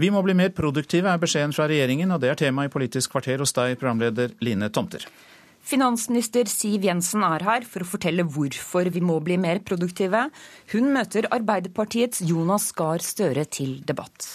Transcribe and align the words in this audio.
Vi 0.00 0.08
må 0.08 0.22
bli 0.24 0.32
mer 0.32 0.52
produktive, 0.56 1.10
er 1.10 1.20
beskjeden 1.20 1.52
fra 1.52 1.66
regjeringen, 1.68 2.12
og 2.14 2.22
det 2.22 2.30
er 2.30 2.38
tema 2.40 2.64
i 2.64 2.72
Politisk 2.72 3.12
kvarter 3.12 3.42
hos 3.42 3.52
deg, 3.52 3.74
programleder 3.80 4.32
Line 4.40 4.70
Tomter. 4.72 5.04
Finansminister 5.60 6.48
Siv 6.48 6.86
Jensen 6.88 7.20
er 7.26 7.44
her 7.44 7.66
for 7.68 7.84
å 7.84 7.88
fortelle 7.90 8.24
hvorfor 8.24 8.88
vi 8.94 9.02
må 9.04 9.18
bli 9.20 9.36
mer 9.36 9.60
produktive. 9.60 10.30
Hun 10.72 10.88
møter 10.94 11.28
Arbeiderpartiets 11.28 12.24
Jonas 12.24 12.70
Gahr 12.78 13.04
Støre 13.04 13.44
til 13.44 13.76
debatt. 13.84 14.30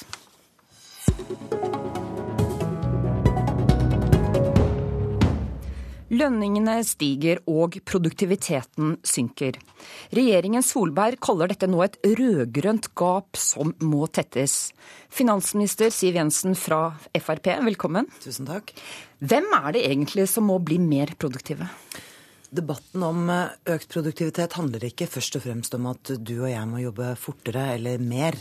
Lønningene 6.15 6.77
stiger 6.87 7.41
og 7.49 7.75
produktiviteten 7.87 8.93
synker. 9.03 9.57
Regjeringen 10.15 10.63
Solberg 10.63 11.19
kaller 11.23 11.51
dette 11.51 11.67
nå 11.67 11.81
et 11.83 11.97
rød-grønt 12.05 12.91
gap 12.95 13.39
som 13.39 13.73
må 13.83 14.05
tettes. 14.13 14.71
Finansminister 15.11 15.91
Siv 15.91 16.15
Jensen 16.19 16.55
fra 16.55 16.93
Frp, 17.11 17.49
velkommen. 17.65 18.07
Tusen 18.23 18.47
takk. 18.47 18.71
Hvem 19.19 19.49
er 19.57 19.71
det 19.75 19.85
egentlig 19.89 20.27
som 20.31 20.47
må 20.47 20.59
bli 20.63 20.77
mer 20.79 21.11
produktive? 21.19 21.67
Debatten 22.55 23.03
om 23.03 23.25
eh, 23.33 23.57
økt 23.75 23.91
produktivitet 23.91 24.55
handler 24.55 24.85
ikke 24.87 25.09
først 25.11 25.35
og 25.39 25.43
fremst 25.43 25.75
om 25.75 25.89
at 25.91 26.13
du 26.15 26.35
og 26.37 26.51
jeg 26.51 26.69
må 26.69 26.79
jobbe 26.83 27.09
fortere 27.19 27.73
eller 27.73 27.99
mer. 27.99 28.37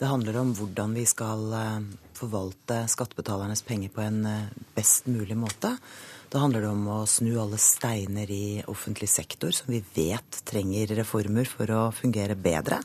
Det 0.00 0.08
handler 0.08 0.38
om 0.40 0.54
hvordan 0.56 0.94
vi 0.96 1.04
skal 1.08 1.44
eh, 1.58 1.82
forvalte 2.16 2.84
skattebetalernes 2.88 3.66
penger 3.66 3.92
på 3.92 4.06
en 4.06 4.22
eh, 4.30 4.64
best 4.78 5.10
mulig 5.12 5.36
måte. 5.36 5.74
Da 6.30 6.38
handler 6.38 6.62
det 6.62 6.70
om 6.70 6.84
å 6.86 7.00
snu 7.10 7.32
alle 7.42 7.58
steiner 7.58 8.30
i 8.30 8.60
offentlig 8.70 9.08
sektor, 9.10 9.50
som 9.50 9.72
vi 9.72 9.80
vet 9.96 10.44
trenger 10.46 10.92
reformer 11.00 11.48
for 11.50 11.72
å 11.74 11.80
fungere 11.90 12.36
bedre. 12.38 12.78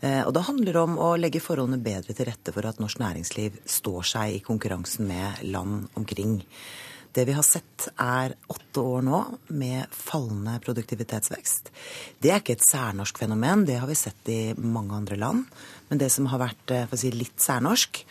Eh, 0.00 0.24
og 0.26 0.32
da 0.34 0.42
handler 0.48 0.74
det 0.74 0.82
om 0.82 0.96
å 0.98 1.12
legge 1.14 1.42
forholdene 1.42 1.78
bedre 1.84 2.16
til 2.16 2.26
rette 2.26 2.50
for 2.54 2.66
at 2.66 2.80
norsk 2.82 2.98
næringsliv 2.98 3.60
står 3.76 4.10
seg 4.10 4.34
i 4.34 4.42
konkurransen 4.42 5.06
med 5.06 5.44
land 5.54 5.86
omkring. 5.94 6.40
Det 7.14 7.28
vi 7.28 7.36
har 7.38 7.46
sett, 7.46 7.86
er 7.94 8.34
åtte 8.50 8.82
år 8.82 9.06
nå 9.06 9.22
med 9.54 9.86
fallende 9.94 10.58
produktivitetsvekst. 10.66 11.70
Det 12.18 12.32
er 12.34 12.42
ikke 12.42 12.58
et 12.58 12.66
særnorsk 12.66 13.22
fenomen, 13.22 13.62
det 13.68 13.78
har 13.78 13.86
vi 13.86 14.00
sett 14.02 14.34
i 14.34 14.40
mange 14.58 14.98
andre 14.98 15.20
land. 15.22 15.46
Men 15.92 16.02
det 16.02 16.10
som 16.10 16.26
har 16.32 16.42
vært 16.42 16.74
eh, 16.74 16.98
si, 16.98 17.14
litt 17.14 17.38
særnorsk, 17.38 18.02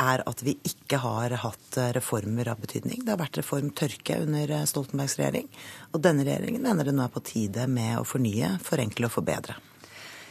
er 0.00 0.22
at 0.26 0.42
vi 0.44 0.56
ikke 0.66 0.98
har 1.02 1.34
hatt 1.44 1.78
reformer 1.96 2.48
av 2.50 2.62
betydning. 2.62 3.04
Det 3.04 3.14
har 3.14 3.20
vært 3.20 3.38
reformtørke 3.40 4.18
under 4.24 4.54
Stoltenbergs 4.68 5.18
regjering. 5.20 5.46
Og 5.92 6.02
denne 6.04 6.26
regjeringen 6.26 6.64
mener 6.64 6.88
det 6.88 6.96
nå 6.96 7.04
er 7.06 7.14
på 7.14 7.22
tide 7.24 7.68
med 7.70 8.00
å 8.00 8.08
fornye, 8.08 8.56
forenkle 8.64 9.10
og 9.10 9.16
forbedre. 9.16 9.58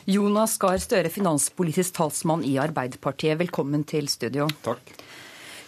Jonas 0.09 0.57
Gahr 0.59 0.81
Støre, 0.83 1.07
finanspolitisk 1.11 1.95
talsmann 1.95 2.43
i 2.43 2.57
Arbeiderpartiet, 2.59 3.37
velkommen 3.39 3.85
til 3.87 4.09
studio. 4.11 4.49
Takk. 4.65 4.91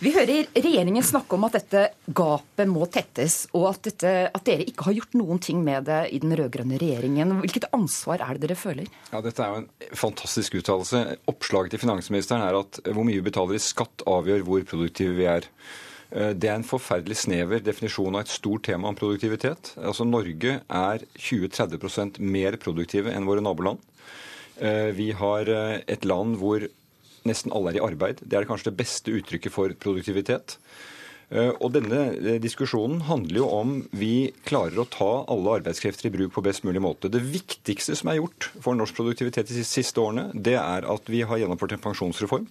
Vi 0.04 0.12
hører 0.12 0.50
regjeringen 0.52 1.04
snakke 1.06 1.38
om 1.38 1.46
at 1.48 1.56
dette 1.56 1.84
gapet 2.18 2.68
må 2.68 2.84
tettes, 2.92 3.46
og 3.56 3.70
at, 3.70 3.82
dette, 3.88 4.12
at 4.28 4.44
dere 4.48 4.66
ikke 4.68 4.90
har 4.90 4.98
gjort 4.98 5.16
noen 5.16 5.40
ting 5.40 5.62
med 5.64 5.88
det 5.88 6.02
i 6.12 6.20
den 6.20 6.36
rød-grønne 6.36 6.80
regjeringen. 6.82 7.32
Hvilket 7.46 7.70
ansvar 7.76 8.20
er 8.26 8.36
det 8.36 8.44
dere 8.44 8.60
føler? 8.60 8.92
Ja, 9.14 9.24
Dette 9.24 9.46
er 9.46 9.54
jo 9.54 9.64
en 9.64 9.96
fantastisk 9.96 10.60
uttalelse. 10.60 11.04
Oppslaget 11.32 11.76
til 11.76 11.84
finansministeren 11.86 12.44
er 12.44 12.60
at 12.60 12.82
hvor 12.90 13.08
mye 13.08 13.22
vi 13.22 13.28
betaler 13.30 13.56
i 13.56 13.64
skatt, 13.64 14.04
avgjør 14.10 14.44
hvor 14.48 14.68
produktive 14.68 15.16
vi 15.16 15.30
er. 15.32 15.48
Eh, 16.12 16.32
det 16.36 16.52
er 16.52 16.60
en 16.60 16.68
forferdelig 16.68 17.22
snever 17.24 17.64
definisjon 17.64 18.20
av 18.20 18.26
et 18.26 18.36
stort 18.36 18.68
tema 18.68 18.92
om 18.92 19.00
produktivitet. 19.00 19.78
Altså 19.80 20.08
Norge 20.08 20.60
er 20.60 21.06
20-30 21.16 22.20
mer 22.20 22.60
produktive 22.62 23.16
enn 23.16 23.28
våre 23.30 23.44
naboland. 23.44 23.80
Eh, 24.60 24.92
vi 24.96 25.14
har 25.16 25.52
eh, 25.52 25.78
et 25.88 26.04
land 26.08 26.36
hvor 26.44 26.68
nesten 27.28 27.54
alle 27.56 27.74
er 27.74 27.80
i 27.80 27.86
arbeid. 27.86 28.22
Det 28.24 28.38
er 28.38 28.48
kanskje 28.50 28.72
det 28.72 28.80
beste 28.80 29.14
uttrykket 29.16 29.54
for 29.54 29.74
produktivitet. 29.82 30.58
Eh, 31.34 31.52
og 31.58 31.72
denne 31.74 32.02
eh, 32.14 32.38
diskusjonen 32.42 33.02
handler 33.08 33.42
jo 33.42 33.48
om 33.50 33.72
vi 33.98 34.30
klarer 34.46 34.78
å 34.82 34.90
ta 34.90 35.10
alle 35.32 35.58
arbeidskrefter 35.60 36.10
i 36.10 36.14
bruk 36.14 36.36
på 36.36 36.44
best 36.46 36.66
mulig 36.68 36.84
måte. 36.86 37.10
Det 37.10 37.24
viktigste 37.24 37.98
som 37.98 38.12
er 38.12 38.20
gjort 38.20 38.52
for 38.62 38.78
norsk 38.78 38.98
produktivitet 38.98 39.50
de 39.50 39.66
siste 39.66 40.02
årene, 40.02 40.30
det 40.34 40.58
er 40.62 40.86
at 40.86 41.10
vi 41.10 41.24
har 41.26 41.42
gjennomført 41.42 41.78
en 41.78 41.84
pensjonsreform 41.88 42.46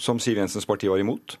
som 0.00 0.18
Siv 0.22 0.40
Jensens 0.40 0.66
parti 0.66 0.90
var 0.90 1.02
imot. 1.02 1.36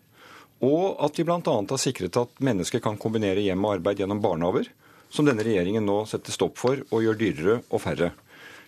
Og 0.62 1.00
at 1.02 1.18
vi 1.18 1.26
bl.a. 1.26 1.40
har 1.42 1.80
sikret 1.80 2.16
at 2.20 2.42
mennesker 2.44 2.82
kan 2.84 3.00
kombinere 3.00 3.42
hjem 3.42 3.64
og 3.66 3.80
arbeid 3.80 3.98
gjennom 3.98 4.22
barnehager, 4.22 4.68
som 5.12 5.26
denne 5.26 5.42
regjeringen 5.44 5.84
nå 5.84 6.04
setter 6.08 6.34
stopp 6.34 6.60
for 6.60 6.84
og 6.92 7.02
gjør 7.02 7.18
dyrere 7.18 7.56
og 7.68 7.82
færre. 7.82 8.12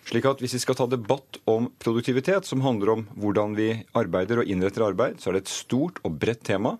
Slik 0.05 0.27
at 0.29 0.41
Hvis 0.43 0.53
vi 0.53 0.61
skal 0.61 0.77
ta 0.77 0.85
debatt 0.85 1.39
om 1.49 1.71
produktivitet, 1.81 2.45
som 2.45 2.61
handler 2.61 2.93
om 2.93 3.07
hvordan 3.17 3.55
vi 3.57 3.71
arbeider 3.97 4.43
og 4.43 4.49
innretter 4.49 4.85
arbeid, 4.85 5.17
så 5.17 5.31
er 5.31 5.37
det 5.37 5.45
et 5.45 5.53
stort 5.55 5.97
og 6.05 6.19
bredt 6.21 6.43
tema. 6.45 6.75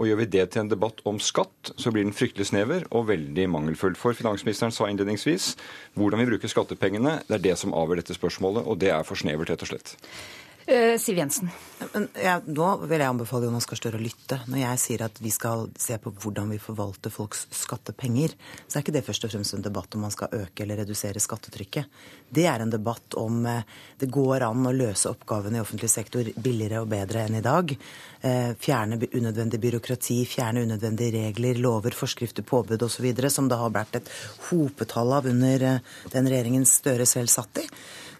Og 0.00 0.08
Gjør 0.08 0.22
vi 0.22 0.30
det 0.32 0.46
til 0.54 0.62
en 0.62 0.70
debatt 0.70 1.02
om 1.04 1.18
skatt, 1.20 1.74
så 1.76 1.92
blir 1.92 2.06
den 2.06 2.16
fryktelig 2.16 2.48
snever 2.48 2.86
og 2.96 3.10
veldig 3.10 3.44
mangelfull. 3.52 3.92
For 3.98 4.16
finansministeren 4.16 4.72
sa 4.72 4.88
innledningsvis 4.88 5.50
hvordan 6.00 6.22
vi 6.22 6.30
bruker 6.30 6.48
skattepengene, 6.48 7.18
det 7.28 7.36
er 7.36 7.44
det 7.50 7.58
som 7.60 7.76
avgjør 7.76 8.00
dette 8.00 8.16
spørsmålet, 8.16 8.64
og 8.64 8.80
det 8.80 8.88
er 8.94 9.04
for 9.04 9.20
snevert, 9.20 9.52
rett 9.52 9.66
og 9.66 9.74
slett. 9.74 9.92
Uh, 10.62 10.98
Siv 10.98 11.18
Jensen. 11.18 11.50
Men 11.92 12.04
ja, 12.22 12.36
nå 12.46 12.66
vil 12.86 13.00
jeg 13.02 13.10
anbefale 13.10 13.48
Jonas 13.48 13.66
Gahr 13.66 13.80
Støre 13.80 13.98
å 13.98 14.02
lytte. 14.02 14.38
Når 14.46 14.60
jeg 14.60 14.80
sier 14.82 15.02
at 15.02 15.16
vi 15.18 15.32
skal 15.34 15.64
se 15.80 15.96
på 15.98 16.12
hvordan 16.22 16.52
vi 16.54 16.58
forvalter 16.62 17.10
folks 17.10 17.48
skattepenger, 17.56 18.36
så 18.68 18.78
er 18.78 18.84
ikke 18.84 18.94
det 18.94 19.02
først 19.06 19.26
og 19.26 19.32
fremst 19.32 19.56
en 19.56 19.64
debatt 19.64 19.96
om 19.96 20.04
man 20.06 20.14
skal 20.14 20.30
øke 20.38 20.62
eller 20.62 20.78
redusere 20.84 21.22
skattetrykket. 21.22 21.98
Det 22.30 22.44
er 22.48 22.62
en 22.62 22.70
debatt 22.72 23.16
om 23.18 23.42
eh, 23.50 23.64
det 23.98 24.08
går 24.14 24.46
an 24.46 24.68
å 24.70 24.74
løse 24.76 25.10
oppgavene 25.10 25.58
i 25.58 25.64
offentlig 25.64 25.90
sektor 25.90 26.30
billigere 26.36 26.84
og 26.84 26.92
bedre 26.94 27.26
enn 27.26 27.40
i 27.40 27.44
dag. 27.44 27.74
Eh, 28.22 28.52
fjerne 28.62 29.00
unødvendig 29.10 29.60
byråkrati, 29.66 30.20
fjerne 30.30 30.62
unødvendige 30.68 31.26
regler, 31.26 31.58
lover, 31.64 31.98
forskrifter, 31.98 32.46
påbud 32.46 32.86
osv., 32.86 33.10
som 33.34 33.50
det 33.50 33.58
har 33.58 33.74
vært 33.74 33.98
et 33.98 34.14
hopetall 34.52 35.18
av 35.18 35.28
under 35.32 35.66
den 36.14 36.30
regjeringen 36.30 36.68
Støre 36.68 37.08
selv 37.08 37.32
satt 37.32 37.64
i 37.64 37.66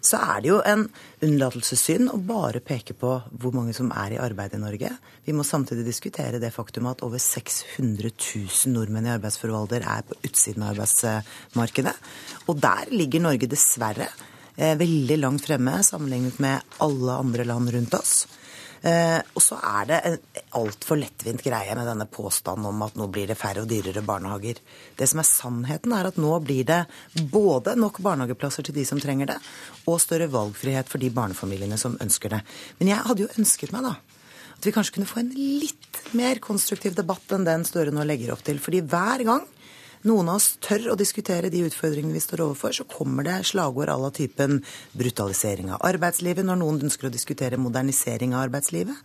så 0.03 0.19
er 0.19 0.41
det 0.43 0.49
jo 0.49 0.57
en 0.67 0.83
unnlatelsessynd 1.23 2.11
å 2.11 2.19
bare 2.27 2.59
peke 2.63 2.95
på 2.99 3.11
hvor 3.39 3.55
mange 3.55 3.71
som 3.75 3.91
er 3.95 4.15
i 4.15 4.19
arbeid 4.19 4.57
i 4.57 4.59
Norge. 4.59 4.91
Vi 5.23 5.35
må 5.35 5.45
samtidig 5.47 5.85
diskutere 5.87 6.41
det 6.43 6.51
faktum 6.51 6.89
at 6.91 7.05
over 7.07 7.21
600 7.23 8.11
000 8.11 8.73
nordmenn 8.75 9.07
i 9.07 9.13
arbeidsfør 9.15 9.55
er 9.79 10.03
på 10.07 10.19
utsiden 10.27 10.65
av 10.65 10.73
arbeidsmarkedet. 10.73 11.95
Og 12.51 12.59
der 12.59 12.91
ligger 12.91 13.23
Norge 13.23 13.47
dessverre 13.47 14.09
eh, 14.57 14.75
veldig 14.75 15.19
langt 15.21 15.47
fremme 15.47 15.79
sammenlignet 15.87 16.39
med 16.43 16.75
alle 16.83 17.19
andre 17.23 17.47
land 17.47 17.71
rundt 17.71 17.95
oss. 17.95 18.15
Eh, 18.83 19.19
og 19.31 19.39
så 19.39 19.55
er 19.63 19.85
det 19.87 19.97
en 20.09 20.17
altfor 20.59 20.99
lettvint 20.99 21.39
greie 21.45 21.75
med 21.77 21.87
denne 21.87 22.07
påstanden 22.11 22.67
om 22.67 22.81
at 22.83 22.97
nå 22.99 23.07
blir 23.07 23.29
det 23.31 23.37
færre 23.39 23.63
og 23.63 23.69
dyrere 23.71 24.03
barnehager. 24.03 24.59
Det 24.99 25.07
som 25.07 25.21
er 25.21 25.29
sannheten, 25.29 25.93
er 25.95 26.09
at 26.09 26.19
nå 26.19 26.33
blir 26.43 26.67
det 26.67 26.81
både 27.31 27.77
nok 27.79 28.01
barnehageplasser 28.03 28.67
til 28.67 28.75
de 28.75 28.83
som 28.87 28.99
trenger 28.99 29.31
det, 29.31 29.37
og 29.87 30.01
større 30.03 30.27
valgfrihet 30.33 30.91
for 30.91 30.99
de 30.99 31.13
barnefamiliene 31.15 31.79
som 31.79 31.95
ønsker 32.03 32.35
det. 32.35 32.41
Men 32.81 32.91
jeg 32.91 33.07
hadde 33.07 33.23
jo 33.23 33.31
ønsket 33.39 33.71
meg, 33.71 33.87
da, 33.87 33.95
at 34.57 34.67
vi 34.67 34.75
kanskje 34.75 34.97
kunne 34.97 35.11
få 35.13 35.23
en 35.23 35.31
litt 35.31 36.03
mer 36.19 36.43
konstruktiv 36.43 36.99
debatt 36.99 37.31
enn 37.35 37.47
den 37.47 37.63
Støre 37.67 37.95
nå 37.95 38.03
legger 38.07 38.35
opp 38.35 38.43
til. 38.43 38.59
Fordi 38.59 38.83
hver 38.83 39.23
gang 39.27 39.47
noen 40.09 40.29
av 40.31 40.39
oss 40.39 40.53
tør 40.63 40.91
å 40.93 40.97
diskutere 40.99 41.51
de 41.53 41.63
utfordringene 41.67 42.15
vi 42.17 42.23
står 42.23 42.43
overfor, 42.45 42.75
så 42.75 42.85
kommer 42.89 43.27
det 43.27 43.37
slagord 43.49 43.91
à 43.91 43.95
la 43.99 44.09
typen 44.13 44.59
brutalisering 44.97 45.71
av 45.73 45.83
arbeidslivet 45.87 46.45
når 46.47 46.59
noen 46.59 46.81
ønsker 46.89 47.07
å 47.07 47.13
diskutere 47.13 47.59
modernisering 47.61 48.35
av 48.35 48.47
arbeidslivet. 48.47 48.99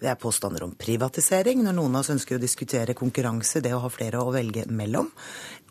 Det 0.00 0.08
er 0.08 0.20
påstander 0.20 0.64
om 0.64 0.72
privatisering 0.78 1.64
når 1.64 1.76
noen 1.76 1.98
av 1.98 2.04
oss 2.06 2.14
ønsker 2.14 2.38
å 2.38 2.42
diskutere 2.42 2.96
konkurranse, 2.98 3.60
det 3.64 3.74
å 3.76 3.82
ha 3.84 3.92
flere 3.92 4.22
å 4.22 4.32
velge 4.34 4.64
mellom. 4.70 5.10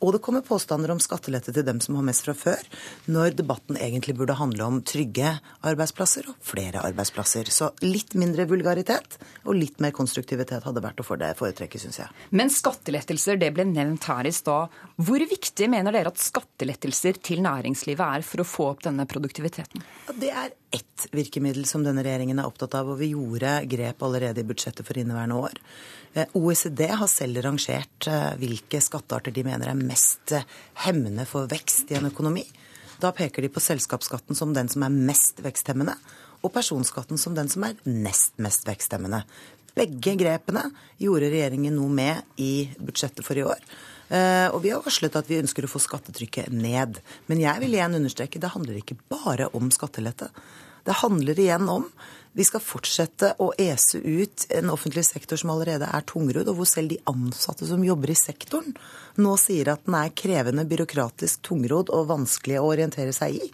Og 0.04 0.14
det 0.14 0.22
kommer 0.26 0.46
påstander 0.46 0.92
om 0.94 1.00
skattelette 1.02 1.54
til 1.56 1.66
dem 1.66 1.80
som 1.84 1.98
har 1.98 2.06
mest 2.06 2.26
fra 2.28 2.36
før, 2.38 2.62
når 3.10 3.38
debatten 3.40 3.80
egentlig 3.82 4.18
burde 4.20 4.36
handle 4.38 4.68
om 4.68 4.82
trygge 4.86 5.32
arbeidsplasser 5.66 6.30
og 6.30 6.38
flere 6.46 6.84
arbeidsplasser. 6.86 7.50
Så 7.54 7.72
litt 7.86 8.14
mindre 8.20 8.46
vulgaritet 8.50 9.18
og 9.46 9.58
litt 9.58 9.82
mer 9.84 9.96
konstruktivitet 9.98 10.68
hadde 10.68 10.84
vært 10.86 11.02
å 11.02 11.08
foretrekke, 11.08 11.82
syns 11.82 12.02
jeg. 12.04 12.14
Men 12.38 12.54
skattelettelser, 12.54 13.42
det 13.42 13.52
ble 13.56 13.66
nevnt 13.70 14.06
her 14.12 14.30
i 14.30 14.36
stad. 14.36 14.74
Hvor 15.02 15.28
viktig 15.34 15.70
mener 15.72 15.96
dere 15.96 16.14
at 16.14 16.22
skattelettelser 16.22 17.22
til 17.24 17.42
næringslivet 17.46 18.06
er 18.06 18.26
for 18.28 18.44
å 18.44 18.48
få 18.48 18.72
opp 18.76 18.86
denne 18.86 19.08
produktiviteten? 19.10 19.86
Det 20.18 20.30
er 20.30 20.54
ett 20.74 21.08
virkemiddel 21.16 21.66
som 21.70 21.84
denne 21.86 22.04
regjeringen 22.06 22.42
er 22.42 22.50
opptatt 22.50 22.76
av, 22.78 22.90
og 22.92 23.00
vi 23.02 23.14
gjorde 23.14 23.60
grep 23.70 24.04
allerede 24.04 24.44
i 24.44 24.48
budsjettet 24.48 24.86
for 24.86 25.00
inneværende 25.00 25.40
år. 25.40 25.62
Eh, 26.18 26.28
OECD 26.34 26.88
har 26.88 27.08
selv 27.08 27.42
rangert 27.46 28.08
eh, 28.10 28.32
hvilke 28.42 28.82
skattearter 28.82 29.34
de 29.34 29.44
mener 29.46 29.70
er 29.70 29.78
mest 29.78 30.34
eh, 30.34 30.48
hemmende 30.88 31.28
for 31.30 31.50
vekst 31.52 31.92
i 31.94 31.98
en 32.00 32.10
økonomi. 32.10 32.42
Da 32.98 33.12
peker 33.14 33.46
de 33.46 33.52
på 33.54 33.62
selskapsskatten 33.62 34.38
som 34.38 34.56
den 34.56 34.72
som 34.72 34.86
er 34.88 34.96
mest 34.96 35.44
veksthemmende, 35.46 35.94
og 36.42 36.54
personskatten 36.56 37.22
som 37.22 37.36
den 37.38 37.52
som 37.54 37.68
er 37.68 37.78
nest 37.86 38.34
mest 38.42 38.66
veksthemmende. 38.66 39.22
Begge 39.78 40.16
grepene 40.18 40.64
gjorde 40.98 41.30
regjeringen 41.30 41.78
noe 41.78 41.94
med 41.94 42.42
i 42.42 42.66
budsjettet 42.82 43.22
for 43.26 43.38
i 43.38 43.46
år. 43.46 43.62
Og 44.56 44.58
vi 44.64 44.72
har 44.72 44.82
varslet 44.82 45.14
at 45.20 45.28
vi 45.30 45.38
ønsker 45.38 45.68
å 45.68 45.70
få 45.70 45.82
skattetrykket 45.84 46.50
ned. 46.50 46.98
Men 47.30 47.44
jeg 47.44 47.62
vil 47.62 47.76
igjen 47.76 47.98
understreke 48.00 48.42
det 48.42 48.54
handler 48.56 48.80
ikke 48.80 48.98
bare 49.12 49.52
om 49.58 49.70
skattelette. 49.74 50.32
Det 50.88 50.98
handler 51.04 51.38
igjen 51.38 51.70
om 51.70 51.86
Vi 52.38 52.46
skal 52.46 52.62
fortsette 52.62 53.32
å 53.42 53.48
ese 53.58 53.98
ut 53.98 54.44
en 54.54 54.70
offentlig 54.70 55.08
sektor 55.08 55.40
som 55.42 55.50
allerede 55.56 55.88
er 55.90 56.04
tungrodd, 56.06 56.52
og 56.52 56.60
hvor 56.60 56.70
selv 56.70 56.92
de 56.94 57.00
ansatte 57.10 57.66
som 57.66 57.82
jobber 57.82 58.14
i 58.14 58.18
sektoren, 58.20 58.76
nå 59.18 59.32
sier 59.42 59.72
at 59.74 59.88
den 59.88 59.98
er 59.98 60.14
krevende, 60.14 60.68
byråkratisk, 60.70 61.42
tungrodd 61.48 61.90
og 61.90 62.12
vanskelig 62.12 62.60
å 62.62 62.68
orientere 62.70 63.16
seg 63.18 63.40
i. 63.40 63.50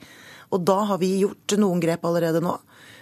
Og 0.52 0.66
da 0.68 0.82
har 0.90 1.00
vi 1.00 1.14
gjort 1.22 1.56
noen 1.64 1.80
grep 1.80 2.04
allerede 2.10 2.44
nå. 2.44 2.58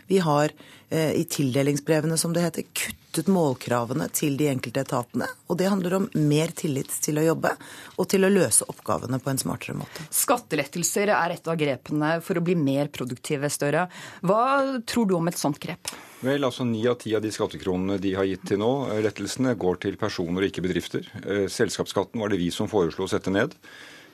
Vi 0.08 0.20
har 0.24 0.52
eh, 0.90 1.14
i 1.20 1.24
tildelingsbrevene, 1.30 2.18
som 2.18 2.34
det 2.34 2.44
heter, 2.46 2.68
kuttet 2.74 3.28
målkravene 3.32 4.08
til 4.16 4.38
de 4.40 4.48
enkelte 4.52 4.84
etatene. 4.86 5.28
Og 5.52 5.60
det 5.60 5.70
handler 5.72 5.98
om 5.98 6.08
mer 6.16 6.54
tillit 6.58 6.94
til 7.04 7.20
å 7.20 7.26
jobbe 7.26 7.54
og 7.98 8.08
til 8.12 8.26
å 8.26 8.32
løse 8.32 8.68
oppgavene 8.72 9.20
på 9.22 9.32
en 9.32 9.42
smartere 9.42 9.76
måte. 9.80 10.06
Skattelettelser 10.16 11.12
er 11.16 11.36
et 11.36 11.52
av 11.52 11.60
grepene 11.60 12.14
for 12.26 12.40
å 12.40 12.46
bli 12.46 12.56
mer 12.60 12.92
produktive, 12.94 13.50
Støre. 13.52 13.88
Hva 14.24 14.82
tror 14.88 15.10
du 15.10 15.18
om 15.18 15.28
et 15.28 15.40
sånt 15.40 15.60
grep? 15.62 15.92
Vel, 16.22 16.46
altså 16.46 16.64
Ni 16.68 16.84
av 16.88 17.00
ti 17.02 17.16
av 17.18 17.24
de 17.24 17.32
skattekronene 17.34 17.98
de 18.02 18.14
har 18.14 18.28
gitt 18.30 18.44
til 18.52 18.62
nå, 18.62 18.72
eh, 18.92 19.02
lettelsene, 19.02 19.56
går 19.58 19.82
til 19.88 19.98
personer 19.98 20.44
og 20.44 20.52
ikke 20.52 20.64
bedrifter. 20.68 21.08
Eh, 21.26 21.48
selskapsskatten 21.50 22.22
var 22.22 22.30
det 22.30 22.40
vi 22.40 22.52
som 22.54 22.70
foreslo 22.70 23.08
å 23.08 23.10
sette 23.10 23.34
ned. 23.34 23.58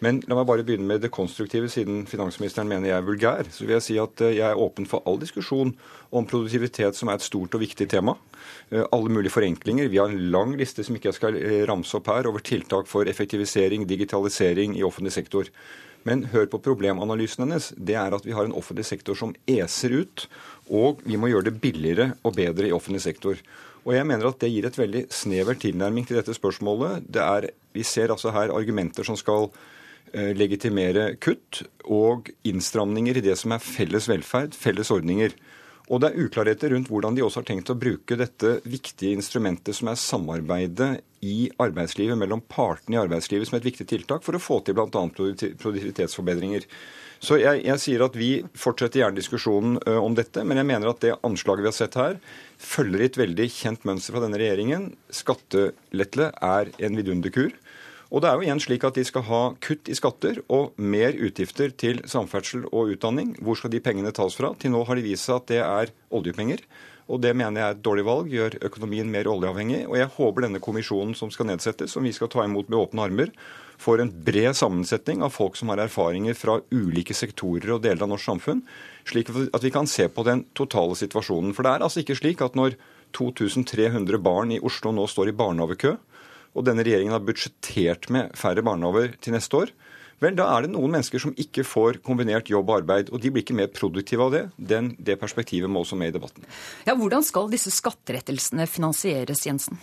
Men 0.03 0.19
la 0.29 0.35
meg 0.38 0.45
bare 0.45 0.65
begynne 0.65 0.85
med 0.85 1.01
det 1.01 1.09
konstruktive, 1.13 1.69
siden 1.73 2.03
finansministeren 2.09 2.69
mener 2.69 2.91
jeg 2.91 2.99
er 2.99 3.07
vulgær. 3.07 3.47
Så 3.49 3.65
vil 3.65 3.77
jeg 3.77 3.85
si 3.85 3.95
at 4.01 4.21
eh, 4.21 4.35
jeg 4.38 4.45
er 4.45 4.61
åpen 4.61 4.85
for 4.89 5.01
all 5.09 5.17
diskusjon 5.21 5.73
om 6.13 6.27
produktivitet, 6.29 6.97
som 6.97 7.09
er 7.09 7.17
et 7.17 7.25
stort 7.25 7.57
og 7.57 7.63
viktig 7.63 7.88
tema. 7.89 8.13
Eh, 8.69 8.83
alle 8.83 9.09
mulige 9.13 9.33
forenklinger. 9.33 9.89
Vi 9.89 9.97
har 9.97 10.13
en 10.13 10.27
lang 10.33 10.53
liste 10.59 10.85
som 10.85 10.97
ikke 10.97 11.09
jeg 11.09 11.17
skal 11.17 11.39
eh, 11.41 11.63
ramse 11.69 11.97
opp 11.97 12.11
her, 12.13 12.29
over 12.29 12.45
tiltak 12.45 12.89
for 12.89 13.09
effektivisering, 13.09 13.88
digitalisering 13.89 14.77
i 14.77 14.85
offentlig 14.85 15.15
sektor. 15.17 15.49
Men 16.05 16.27
hør 16.31 16.45
på 16.51 16.61
problemanalysen 16.63 17.47
hennes. 17.47 17.71
Det 17.73 17.97
er 17.97 18.13
at 18.13 18.27
vi 18.27 18.35
har 18.38 18.45
en 18.45 18.55
offentlig 18.55 18.85
sektor 18.88 19.17
som 19.17 19.33
eser 19.49 19.95
ut, 19.97 20.27
og 20.69 21.01
vi 21.09 21.17
må 21.17 21.31
gjøre 21.31 21.49
det 21.49 21.57
billigere 21.63 22.11
og 22.21 22.38
bedre 22.38 22.69
i 22.69 22.75
offentlig 22.75 23.01
sektor. 23.07 23.41
Og 23.88 23.95
jeg 23.95 24.05
mener 24.05 24.29
at 24.29 24.38
det 24.44 24.51
gir 24.51 24.67
et 24.67 24.77
veldig 24.77 25.05
snever 25.15 25.57
tilnærming 25.57 26.05
til 26.05 26.19
dette 26.19 26.35
spørsmålet. 26.35 27.07
Det 27.07 27.23
er, 27.23 27.49
vi 27.73 27.88
ser 27.88 28.11
altså 28.13 28.33
her 28.35 28.53
argumenter 28.53 29.07
som 29.07 29.17
skal 29.17 29.49
legitimere 30.13 31.12
kutt 31.21 31.63
og 31.83 32.31
innstramninger 32.48 33.19
i 33.19 33.24
det 33.25 33.36
som 33.39 33.54
er 33.56 33.63
felles 33.63 34.07
velferd, 34.09 34.56
felles 34.57 34.92
ordninger. 34.94 35.36
Og 35.88 36.01
det 36.04 36.09
er 36.09 36.25
uklarheter 36.25 36.74
rundt 36.74 36.89
hvordan 36.92 37.15
de 37.15 37.24
også 37.24 37.42
har 37.42 37.48
tenkt 37.48 37.69
å 37.71 37.77
bruke 37.80 38.18
dette 38.19 38.57
viktige 38.68 39.15
instrumentet 39.15 39.75
som 39.77 39.88
er 39.88 40.00
samarbeidet 40.00 40.89
i 41.24 41.48
arbeidslivet 41.63 42.19
mellom 42.19 42.44
partene 42.44 42.98
i 42.98 43.00
arbeidslivet 43.00 43.48
som 43.48 43.57
et 43.57 43.68
viktig 43.68 43.88
tiltak 43.88 44.25
for 44.25 44.36
å 44.36 44.42
få 44.42 44.59
til 44.65 44.75
bl.a. 44.75 44.89
produktivitetsforbedringer. 44.92 46.68
Så 47.24 47.39
jeg, 47.39 47.63
jeg, 47.65 47.81
sier 47.81 48.04
at 48.06 48.18
Vi 48.19 48.30
fortsetter 48.54 49.01
gjerne 49.01 49.18
diskusjonen 49.18 49.80
om 49.98 50.18
dette, 50.18 50.44
men 50.45 50.59
jeg 50.59 50.69
mener 50.69 50.92
at 50.92 51.01
det 51.01 51.15
anslaget 51.25 51.63
vi 51.63 51.71
har 51.71 51.77
sett 51.80 51.98
her, 51.98 52.19
følger 52.62 53.07
et 53.07 53.18
veldig 53.18 53.48
kjent 53.56 53.88
mønster 53.88 54.13
fra 54.13 54.25
denne 54.25 54.42
regjeringen. 54.42 54.92
Skattelette 55.09 56.30
er 56.36 56.75
en 56.83 57.00
vidunderkur. 57.00 57.56
Og 58.07 58.24
det 58.24 58.30
er 58.30 58.38
jo 58.38 58.45
igjen 58.45 58.62
slik 58.63 58.86
at 58.88 58.95
de 58.95 59.04
skal 59.07 59.25
ha 59.27 59.42
kutt 59.63 59.89
i 59.92 59.95
skatter 59.98 60.39
og 60.54 60.77
mer 60.80 61.18
utgifter 61.27 61.74
til 61.75 62.00
samferdsel 62.07 62.63
og 62.69 62.94
utdanning. 62.95 63.33
Hvor 63.44 63.59
skal 63.59 63.74
de 63.74 63.83
pengene 63.83 64.13
tas 64.15 64.38
fra? 64.38 64.54
Til 64.56 64.71
nå 64.71 64.86
har 64.88 64.95
de 64.95 65.04
vist 65.04 65.27
seg 65.27 65.42
at 65.42 65.50
det 65.51 65.59
er 65.65 65.92
oljepenger. 66.15 66.63
Og 67.07 67.21
det 67.24 67.33
mener 67.39 67.62
jeg 67.62 67.68
er 67.68 67.75
et 67.77 67.83
dårlig 67.83 68.04
valg, 68.07 68.31
gjør 68.31 68.57
økonomien 68.68 69.07
mer 69.12 69.27
oljeavhengig. 69.31 69.86
Og 69.88 69.95
jeg 70.00 70.12
håper 70.18 70.44
denne 70.44 70.63
kommisjonen 70.63 71.15
som 71.15 71.31
skal 71.31 71.48
nedsettes, 71.51 71.94
som 71.95 72.04
vi 72.04 72.12
skal 72.15 72.31
ta 72.31 72.44
imot 72.44 72.68
med 72.71 72.80
åpne 72.80 73.06
armer, 73.07 73.31
får 73.80 74.04
en 74.04 74.12
bred 74.27 74.57
sammensetning 74.57 75.24
av 75.24 75.31
folk 75.36 75.56
som 75.59 75.71
har 75.71 75.83
erfaringer 75.83 76.36
fra 76.36 76.57
ulike 76.74 77.15
sektorer 77.15 77.75
og 77.75 77.83
deler 77.86 78.04
av 78.04 78.12
norsk 78.12 78.27
samfunn, 78.31 78.63
slik 79.07 79.30
at 79.30 79.63
vi 79.63 79.71
kan 79.71 79.88
se 79.88 80.07
på 80.12 80.25
den 80.27 80.44
totale 80.57 80.98
situasjonen. 81.00 81.54
For 81.56 81.63
det 81.63 81.75
er 81.75 81.86
altså 81.86 82.04
ikke 82.04 82.18
slik 82.19 82.44
at 82.44 82.57
når 82.59 82.75
2300 83.15 84.19
barn 84.19 84.51
i 84.51 84.59
Oslo 84.59 84.92
nå 84.92 85.07
står 85.07 85.31
i 85.31 85.38
barnehagekø, 85.38 85.95
og 86.55 86.65
denne 86.67 86.85
regjeringen 86.85 87.15
har 87.15 87.25
budsjettert 87.25 88.09
med 88.13 88.33
færre 88.38 88.63
barnehager 88.65 89.15
til 89.23 89.35
neste 89.35 89.59
år, 89.59 89.73
vel, 90.23 90.35
da 90.38 90.47
er 90.55 90.65
det 90.65 90.73
noen 90.73 90.95
mennesker 90.95 91.21
som 91.21 91.35
ikke 91.38 91.65
får 91.67 91.99
kombinert 92.05 92.49
jobb 92.49 92.71
og 92.71 92.79
arbeid. 92.81 93.11
Og 93.13 93.21
de 93.21 93.31
blir 93.33 93.45
ikke 93.45 93.57
mer 93.57 93.69
produktive 93.73 94.25
av 94.25 94.33
det. 94.33 94.44
Den, 94.57 94.91
det 94.97 95.19
perspektivet 95.21 95.69
må 95.69 95.83
også 95.83 95.99
med 95.99 96.09
i 96.09 96.15
debatten. 96.15 96.47
Ja, 96.88 96.95
Hvordan 96.97 97.25
skal 97.25 97.51
disse 97.53 97.73
skatterettelsene 97.75 98.65
finansieres, 98.69 99.45
Jensen? 99.45 99.77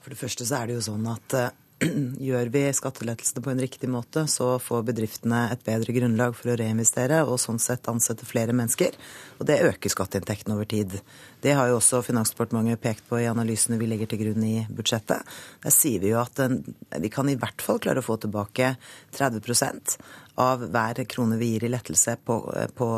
For 0.00 0.12
det 0.12 0.18
første 0.18 0.46
så 0.48 0.62
er 0.62 0.70
det 0.70 0.80
jo 0.80 0.86
sånn 0.88 1.06
at 1.12 1.36
eh, 1.38 1.52
gjør 2.28 2.50
vi 2.52 2.62
skattelettelsene 2.76 3.42
på 3.44 3.50
en 3.52 3.60
riktig 3.62 3.88
måte, 3.88 4.26
så 4.28 4.58
får 4.60 4.82
bedriftene 4.90 5.46
et 5.54 5.62
bedre 5.64 5.94
grunnlag 5.96 6.34
for 6.36 6.52
å 6.52 6.56
reinvestere 6.60 7.22
og 7.24 7.40
sånn 7.40 7.60
sett 7.62 7.88
ansette 7.88 8.28
flere 8.28 8.52
mennesker. 8.56 8.96
Og 9.38 9.48
det 9.48 9.62
øker 9.64 9.92
skatteinntektene 9.92 10.58
over 10.58 10.68
tid. 10.68 10.98
Det 11.40 11.54
har 11.56 11.70
jo 11.70 11.78
også 11.78 12.02
Finansdepartementet 12.04 12.82
pekt 12.84 13.06
på 13.08 13.22
i 13.22 13.28
analysene 13.30 13.80
vi 13.80 13.88
legger 13.88 14.10
til 14.10 14.20
grunn 14.26 14.44
i 14.44 14.66
budsjettet. 14.68 15.24
Der 15.64 15.74
sier 15.74 16.04
vi 16.04 16.12
jo 16.12 16.20
at 16.20 16.36
den, 16.36 16.60
vi 17.00 17.12
kan 17.12 17.32
i 17.32 17.38
hvert 17.40 17.64
fall 17.64 17.80
klare 17.80 18.04
å 18.04 18.06
få 18.06 18.18
tilbake 18.20 18.74
30% 19.16 19.96
av 20.40 20.68
hver 20.72 21.00
krone 21.08 21.40
vi 21.40 21.54
gir 21.54 21.64
i 21.64 21.72
lettelse 21.72 22.18
på, 22.24 22.36
på 22.76 22.90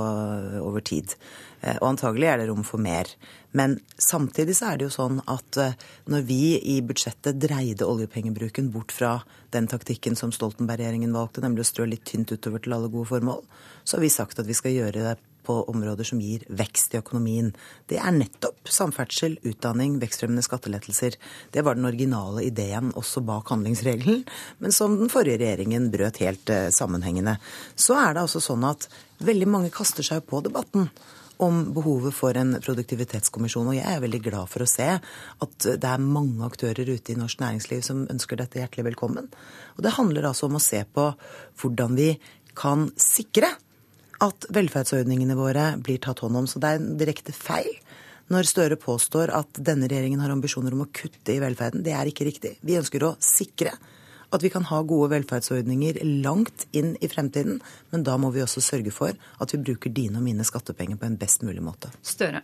over 0.62 0.82
tid. 0.87 1.14
Eh, 1.62 1.79
og 1.79 1.93
antagelig 1.93 2.29
er 2.29 2.43
det 2.43 2.49
rom 2.50 2.64
for 2.67 2.82
mer. 2.82 3.09
Men 3.56 3.79
samtidig 4.00 4.56
så 4.59 4.73
er 4.73 4.81
det 4.81 4.88
jo 4.88 4.94
sånn 4.94 5.20
at 5.31 5.59
eh, 5.62 5.76
når 6.11 6.29
vi 6.29 6.43
i 6.75 6.79
budsjettet 6.85 7.41
dreide 7.43 7.88
oljepengebruken 7.88 8.73
bort 8.75 8.94
fra 8.94 9.19
den 9.55 9.69
taktikken 9.70 10.19
som 10.19 10.32
Stoltenberg-regjeringen 10.35 11.14
valgte, 11.14 11.44
nemlig 11.44 11.67
å 11.67 11.70
strø 11.70 11.87
litt 11.91 12.06
tynt 12.09 12.32
utover 12.35 12.64
til 12.64 12.75
alle 12.76 12.91
gode 12.93 13.11
formål, 13.12 13.44
så 13.85 13.99
har 13.99 14.06
vi 14.06 14.14
sagt 14.14 14.41
at 14.43 14.49
vi 14.49 14.56
skal 14.59 14.75
gjøre 14.75 15.05
det 15.11 15.19
på 15.43 15.56
områder 15.70 16.06
som 16.06 16.20
gir 16.23 16.44
vekst 16.55 16.94
i 16.94 17.00
økonomien. 17.00 17.49
Det 17.91 17.99
er 17.99 18.14
nettopp 18.14 18.70
samferdsel, 18.70 19.35
utdanning, 19.50 19.97
vekstfremmende 20.03 20.44
skattelettelser. 20.47 21.17
Det 21.50 21.64
var 21.67 21.79
den 21.79 21.88
originale 21.88 22.44
ideen 22.47 22.93
også 22.99 23.25
bak 23.26 23.50
handlingsregelen, 23.50 24.23
men 24.62 24.75
som 24.75 24.94
den 25.00 25.11
forrige 25.12 25.41
regjeringen 25.43 25.91
brøt 25.94 26.23
helt 26.23 26.53
eh, 26.53 26.69
sammenhengende. 26.75 27.38
Så 27.75 27.99
er 27.99 28.14
det 28.14 28.23
altså 28.23 28.43
sånn 28.43 28.69
at 28.70 28.87
veldig 29.23 29.50
mange 29.50 29.75
kaster 29.75 30.06
seg 30.06 30.23
på 30.31 30.44
debatten 30.47 30.88
om 31.42 31.64
behovet 31.74 32.14
for 32.14 32.36
en 32.38 32.54
produktivitetskommisjon. 32.62 33.72
Og 33.72 33.78
jeg 33.78 33.88
er 33.88 34.02
veldig 34.04 34.20
glad 34.24 34.50
for 34.52 34.64
å 34.64 34.70
se 34.70 34.88
at 34.94 35.66
det 35.66 35.88
er 35.88 36.04
mange 36.04 36.44
aktører 36.46 36.88
ute 36.88 37.14
i 37.14 37.18
norsk 37.18 37.42
næringsliv 37.42 37.82
som 37.86 38.04
ønsker 38.12 38.38
dette 38.38 38.60
hjertelig 38.60 38.92
velkommen. 38.92 39.28
Og 39.76 39.82
det 39.84 39.96
handler 39.98 40.30
altså 40.30 40.48
om 40.48 40.58
å 40.60 40.62
se 40.62 40.84
på 40.86 41.10
hvordan 41.62 41.98
vi 41.98 42.12
kan 42.58 42.88
sikre 43.00 43.50
at 44.22 44.46
velferdsordningene 44.54 45.34
våre 45.38 45.72
blir 45.82 45.98
tatt 46.02 46.22
hånd 46.22 46.38
om. 46.42 46.46
Så 46.46 46.62
det 46.62 46.70
er 46.70 46.80
en 46.80 46.94
direkte 47.00 47.34
feil 47.34 47.72
når 48.32 48.48
Støre 48.48 48.78
påstår 48.80 49.32
at 49.34 49.58
denne 49.60 49.88
regjeringen 49.90 50.22
har 50.22 50.32
ambisjoner 50.32 50.72
om 50.76 50.86
å 50.86 50.92
kutte 50.94 51.34
i 51.34 51.40
velferden. 51.42 51.82
Det 51.84 51.92
er 51.96 52.08
ikke 52.08 52.28
riktig. 52.28 52.54
Vi 52.64 52.78
ønsker 52.78 53.04
å 53.04 53.16
sikre 53.20 53.75
at 54.32 54.44
vi 54.44 54.50
kan 54.52 54.66
ha 54.70 54.82
gode 54.82 55.10
velferdsordninger 55.12 56.00
langt 56.24 56.66
inn 56.72 56.94
i 57.00 57.10
fremtiden. 57.12 57.60
Men 57.90 58.06
da 58.06 58.16
må 58.20 58.32
vi 58.34 58.44
også 58.44 58.64
sørge 58.64 58.94
for 58.94 59.12
at 59.12 59.54
vi 59.54 59.60
bruker 59.60 59.92
dine 59.92 60.20
og 60.20 60.26
mine 60.26 60.46
skattepenger 60.46 61.00
på 61.00 61.08
en 61.08 61.18
best 61.20 61.44
mulig 61.46 61.62
måte. 61.64 61.92
Støre. 62.02 62.42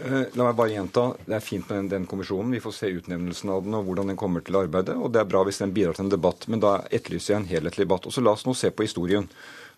Eh, 0.00 0.22
la 0.34 0.46
meg 0.48 0.56
bare 0.56 0.72
gjenta. 0.72 1.04
Det 1.26 1.36
er 1.36 1.44
fint 1.44 1.68
med 1.68 1.78
den, 1.78 1.88
den, 1.92 2.06
kommisjonen. 2.10 2.54
Vi 2.56 2.62
får 2.64 2.76
se 2.76 2.92
utnevnelsen 2.96 3.52
av 3.52 3.64
den 3.66 3.76
og 3.76 3.86
hvordan 3.86 4.12
den 4.12 4.20
kommer 4.20 4.44
til 4.44 4.56
arbeidet. 4.62 4.96
Og 4.96 5.12
det 5.12 5.22
er 5.22 5.28
bra 5.28 5.44
hvis 5.46 5.60
den 5.62 5.74
bidrar 5.76 5.98
til 5.98 6.06
en 6.06 6.14
debatt. 6.14 6.48
Men 6.48 6.64
da 6.64 6.78
etterlyser 6.90 7.34
jeg 7.34 7.42
en 7.42 7.50
helhetlig 7.50 7.86
debatt. 7.86 8.08
Og 8.08 8.14
så 8.14 8.24
la 8.24 8.34
oss 8.34 8.46
nå 8.48 8.56
se 8.56 8.72
på 8.72 8.86
historien. 8.86 9.28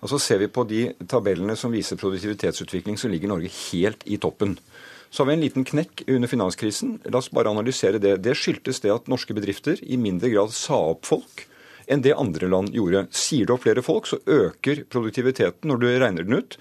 Og 0.04 0.10
så 0.12 0.20
ser 0.20 0.42
vi 0.42 0.50
på 0.52 0.66
de 0.68 0.86
tabellene 1.08 1.56
som 1.56 1.72
viser 1.72 1.98
produktivitetsutvikling, 2.00 2.98
så 3.00 3.08
ligger 3.08 3.30
Norge 3.30 3.48
helt 3.48 4.04
i 4.04 4.18
toppen. 4.20 4.58
Så 5.14 5.22
har 5.22 5.28
vi 5.28 5.34
en 5.36 5.44
liten 5.44 5.62
knekk 5.62 6.00
under 6.10 6.26
finanskrisen. 6.26 6.96
La 7.06 7.20
oss 7.20 7.30
bare 7.30 7.52
analysere 7.54 8.00
det. 8.02 8.16
Det 8.26 8.32
skyldtes 8.34 8.82
det 8.82 8.90
at 8.90 9.06
norske 9.06 9.36
bedrifter 9.36 9.78
i 9.86 9.94
mindre 9.94 10.26
grad 10.32 10.50
sa 10.50 10.80
opp 10.90 11.06
folk 11.06 11.44
enn 11.86 12.02
det 12.02 12.16
andre 12.18 12.48
land 12.50 12.74
gjorde. 12.74 13.04
Sier 13.14 13.46
du 13.46 13.52
opp 13.54 13.62
flere 13.62 13.84
folk, 13.86 14.08
så 14.10 14.18
øker 14.26 14.82
produktiviteten 14.90 15.70
når 15.70 15.78
du 15.78 15.86
regner 15.92 16.26
den 16.26 16.40
ut. 16.42 16.58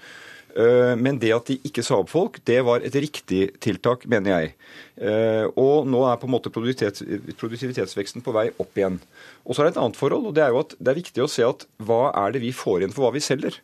Eh, 0.54 0.94
men 0.94 1.18
det 1.18 1.32
at 1.34 1.50
de 1.50 1.58
ikke 1.66 1.82
sa 1.82 1.98
opp 1.98 2.12
folk, 2.12 2.38
det 2.46 2.60
var 2.62 2.86
et 2.86 2.94
riktig 2.94 3.56
tiltak, 3.64 4.06
mener 4.06 4.36
jeg. 4.36 4.54
Eh, 5.02 5.50
og 5.58 5.90
nå 5.90 6.06
er 6.06 6.22
på 6.22 6.30
en 6.30 6.36
måte 6.36 6.54
produktivitetsveksten 6.54 8.22
på 8.22 8.38
vei 8.38 8.52
opp 8.54 8.78
igjen. 8.78 9.02
Og 9.42 9.56
så 9.56 9.64
er 9.64 9.72
det 9.72 9.74
et 9.74 9.82
annet 9.82 9.98
forhold, 9.98 10.30
og 10.30 10.38
det 10.38 10.46
er 10.46 10.54
jo 10.54 10.62
at 10.62 10.78
det 10.78 10.94
er 10.94 11.02
viktig 11.02 11.26
å 11.26 11.30
se 11.40 11.42
at 11.48 11.66
hva 11.82 12.04
er 12.22 12.38
det 12.38 12.46
vi 12.46 12.54
får 12.54 12.84
igjen 12.84 12.94
for 12.94 13.08
hva 13.08 13.16
vi 13.18 13.26
selger. 13.32 13.58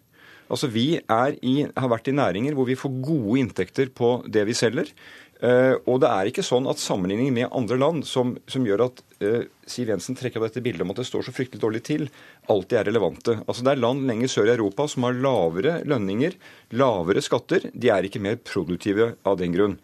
Altså 0.50 0.70
Vi 0.72 0.86
i, 0.98 1.56
har 1.64 1.90
vært 1.92 2.10
i 2.10 2.16
næringer 2.16 2.56
hvor 2.58 2.68
vi 2.68 2.78
får 2.78 3.00
gode 3.04 3.40
inntekter 3.40 3.92
på 3.94 4.20
det 4.26 4.46
vi 4.48 4.56
selger. 4.58 4.90
Uh, 5.40 5.78
og 5.88 6.02
det 6.02 6.08
er 6.10 6.28
ikke 6.28 6.44
sånn 6.44 6.66
at 6.68 6.80
sammenligning 6.82 7.30
med 7.32 7.48
andre 7.56 7.78
land 7.80 8.02
som, 8.04 8.34
som 8.50 8.66
gjør 8.66 8.82
at 8.90 8.98
uh, 9.24 9.46
Siv 9.64 9.88
Jensen 9.88 10.18
trekker 10.18 10.36
opp 10.36 10.50
dette 10.50 10.60
bildet 10.60 10.84
om 10.84 10.92
at 10.92 11.00
det 11.00 11.06
står 11.08 11.24
så 11.24 11.32
fryktelig 11.32 11.62
dårlig 11.62 11.80
til, 11.86 12.04
alltid 12.52 12.76
er 12.76 12.90
relevante. 12.90 13.38
Altså 13.46 13.64
Det 13.64 13.72
er 13.72 13.80
land 13.80 14.04
lenger 14.10 14.28
sør 14.28 14.50
i 14.50 14.52
Europa 14.58 14.84
som 14.92 15.08
har 15.08 15.16
lavere 15.16 15.78
lønninger, 15.88 16.36
lavere 16.76 17.24
skatter. 17.24 17.70
De 17.72 17.88
er 17.88 18.04
ikke 18.04 18.20
mer 18.20 18.36
produktive 18.44 19.14
av 19.24 19.40
den 19.40 19.56
grunn. 19.56 19.78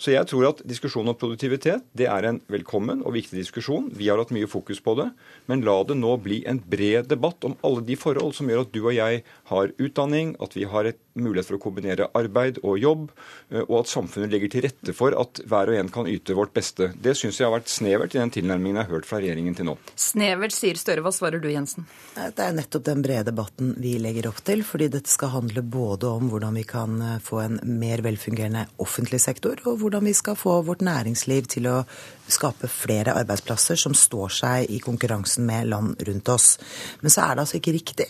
Så 0.00 0.14
jeg 0.14 0.24
tror 0.30 0.46
at 0.48 0.62
diskusjonen 0.64 1.12
om 1.12 1.18
produktivitet 1.18 1.84
det 1.96 2.06
er 2.08 2.24
en 2.24 2.38
velkommen 2.48 3.02
og 3.04 3.12
viktig 3.18 3.36
diskusjon. 3.36 3.90
Vi 3.92 4.08
har 4.08 4.16
hatt 4.16 4.32
mye 4.32 4.48
fokus 4.48 4.80
på 4.80 4.94
det. 4.96 5.10
Men 5.50 5.60
la 5.66 5.76
det 5.84 5.98
nå 6.00 6.14
bli 6.24 6.40
en 6.48 6.62
bred 6.72 7.10
debatt 7.10 7.44
om 7.44 7.58
alle 7.66 7.84
de 7.84 7.98
forhold 8.00 8.32
som 8.38 8.48
gjør 8.48 8.64
at 8.64 8.72
du 8.72 8.80
og 8.80 8.94
jeg 8.96 9.20
har 9.52 9.74
utdanning, 9.76 10.32
at 10.40 10.56
vi 10.56 10.64
har 10.70 10.88
et 10.88 11.00
mulighet 11.20 11.50
for 11.50 11.58
å 11.58 11.62
kombinere 11.62 12.08
arbeid 12.16 12.62
og 12.62 12.78
jobb, 12.80 13.08
eh, 13.50 13.60
og 13.66 13.82
at 13.82 13.90
samfunnet 13.90 14.32
legger 14.32 14.52
til 14.52 14.64
rette 14.64 14.94
for 14.96 15.12
at 15.18 15.42
hver 15.44 15.72
og 15.72 15.76
en 15.76 15.92
kan 15.92 16.08
yte 16.08 16.36
vårt 16.38 16.54
beste. 16.56 16.92
Det 16.96 17.12
syns 17.18 17.40
jeg 17.40 17.48
har 17.48 17.56
vært 17.58 17.68
snevert 17.72 18.14
i 18.16 18.22
den 18.22 18.32
tilnærmingen 18.32 18.80
jeg 18.80 18.88
har 18.88 18.96
hørt 18.96 19.08
fra 19.08 19.20
regjeringen 19.20 19.58
til 19.58 19.68
nå. 19.68 19.76
Snevert, 20.00 20.54
sier 20.56 20.80
Støre. 20.80 21.04
Hva 21.04 21.12
svarer 21.12 21.42
du, 21.42 21.50
Jensen? 21.50 21.84
Det 22.14 22.40
er 22.40 22.56
nettopp 22.56 22.86
den 22.86 23.04
brede 23.04 23.26
debatten 23.28 23.74
vi 23.82 23.96
legger 24.00 24.30
opp 24.30 24.40
til. 24.46 24.64
Fordi 24.64 24.88
dette 24.92 25.12
skal 25.12 25.34
handle 25.34 25.64
både 25.66 26.08
om 26.08 26.30
hvordan 26.32 26.56
vi 26.56 26.64
kan 26.68 26.96
eh, 27.04 27.18
få 27.24 27.42
en 27.44 27.60
mer 27.80 28.04
velfungerende 28.06 28.64
offentlig 28.80 29.20
sektor, 29.20 29.60
og 29.66 29.82
hvordan 29.82 29.89
vi 29.98 30.14
skal 30.14 30.38
få 30.38 30.60
vårt 30.62 30.80
næringsliv 30.86 31.50
til 31.50 31.66
å 31.66 31.82
skape 32.30 32.70
flere 32.70 33.16
arbeidsplasser 33.18 33.76
som 33.76 33.94
står 33.94 34.28
seg 34.38 34.70
i 34.70 34.78
konkurransen 34.78 35.46
med 35.46 35.66
land 35.68 36.02
rundt 36.06 36.28
oss. 36.28 36.58
Men 37.00 37.10
så 37.10 37.26
er 37.26 37.34
det 37.34 37.46
altså 37.46 37.58
ikke 37.58 37.74
riktig 37.74 38.06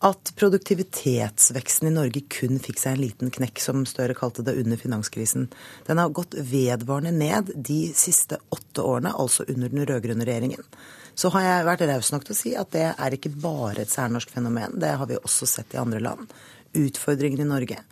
at 0.00 0.32
produktivitetsveksten 0.40 1.90
i 1.90 1.92
Norge 1.92 2.22
kun 2.32 2.56
fikk 2.62 2.78
seg 2.80 2.94
en 2.94 3.02
liten 3.02 3.32
knekk, 3.34 3.60
som 3.60 3.82
Støre 3.84 4.16
kalte 4.16 4.44
det, 4.46 4.54
under 4.56 4.80
finanskrisen. 4.80 5.50
Den 5.86 6.00
har 6.00 6.14
gått 6.16 6.38
vedvarende 6.38 7.12
ned 7.12 7.52
de 7.54 7.92
siste 7.92 8.40
åtte 8.48 8.80
årene, 8.80 9.12
altså 9.12 9.44
under 9.44 9.68
den 9.68 9.84
rød-grønne 9.84 10.24
regjeringen. 10.24 10.64
Så 11.12 11.28
har 11.34 11.44
jeg 11.44 11.66
vært 11.68 11.84
raus 11.90 12.12
nok 12.14 12.24
til 12.24 12.32
å 12.32 12.38
si 12.38 12.54
at 12.56 12.72
det 12.72 12.86
er 12.94 13.16
ikke 13.16 13.34
bare 13.42 13.84
et 13.84 13.92
særnorsk 13.92 14.32
fenomen. 14.32 14.78
Det 14.80 14.94
har 14.96 15.10
vi 15.10 15.20
også 15.20 15.48
sett 15.48 15.76
i 15.76 15.82
andre 15.82 16.00
land. 16.00 16.32
Utfordringer 16.80 17.44
i 17.44 17.50
Norge 17.50 17.82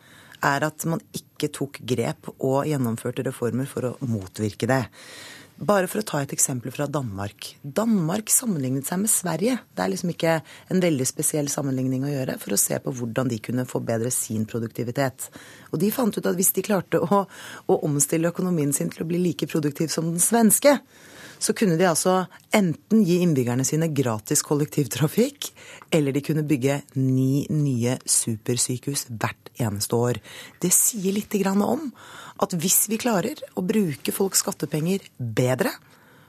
er 0.44 0.66
at 0.68 0.86
man 0.90 1.02
ikke 1.16 1.50
tok 1.54 1.80
grep 1.86 2.30
og 2.36 2.62
gjennomførte 2.68 3.24
reformer 3.26 3.68
for 3.70 3.90
å 3.90 3.96
motvirke 4.06 4.68
det. 4.70 4.84
Bare 5.58 5.88
for 5.90 5.98
å 5.98 6.06
ta 6.06 6.20
et 6.22 6.32
eksempel 6.36 6.70
fra 6.70 6.86
Danmark. 6.86 7.48
Danmark 7.62 8.30
sammenlignet 8.30 8.86
seg 8.86 9.00
med 9.02 9.10
Sverige. 9.10 9.56
Det 9.74 9.82
er 9.82 9.90
liksom 9.90 10.12
ikke 10.12 10.36
en 10.70 10.82
veldig 10.84 11.06
spesiell 11.10 11.50
sammenligning 11.50 12.04
å 12.06 12.12
gjøre 12.12 12.36
for 12.38 12.54
å 12.54 12.60
se 12.62 12.78
på 12.84 12.92
hvordan 12.94 13.32
de 13.32 13.40
kunne 13.42 13.66
forbedre 13.66 14.12
sin 14.14 14.46
produktivitet. 14.46 15.26
Og 15.72 15.82
de 15.82 15.90
fant 15.94 16.14
ut 16.14 16.30
at 16.30 16.38
hvis 16.38 16.52
de 16.54 16.62
klarte 16.68 17.02
å, 17.02 17.24
å 17.26 17.78
omstille 17.88 18.30
økonomien 18.30 18.70
sin 18.76 18.92
til 18.94 19.02
å 19.02 19.08
bli 19.10 19.18
like 19.24 19.50
produktiv 19.50 19.90
som 19.90 20.12
den 20.12 20.22
svenske, 20.22 20.76
så 21.38 21.54
kunne 21.56 21.78
de 21.78 21.86
altså 21.88 22.20
enten 22.54 23.02
gi 23.06 23.20
innbyggerne 23.22 23.66
sine 23.66 23.90
gratis 23.94 24.42
kollektivtrafikk, 24.46 25.50
eller 25.94 26.14
de 26.14 26.22
kunne 26.24 26.46
bygge 26.48 26.80
ni 26.98 27.46
nye 27.50 27.98
supersykehus 28.04 29.06
hvert 29.10 29.52
eneste 29.58 29.98
år. 29.98 30.20
Det 30.62 30.72
sier 30.74 31.14
litt 31.14 31.34
om 31.46 31.88
at 32.38 32.54
hvis 32.54 32.86
vi 32.90 33.00
klarer 33.00 33.40
å 33.58 33.64
bruke 33.66 34.14
folks 34.14 34.42
skattepenger 34.44 35.02
bedre, 35.18 35.72